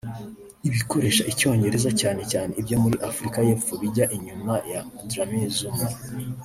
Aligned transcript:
ibikoresha 0.67 1.27
Icyongereza 1.31 1.89
cyane 2.01 2.21
cyane 2.31 2.51
ibyo 2.61 2.75
muri 2.83 2.95
Afurika 3.09 3.37
y’Amajyepfo 3.39 3.73
bijya 3.81 4.05
inyuma 4.15 4.53
ya 4.71 4.79
Dlamini-Zuma 5.09 5.85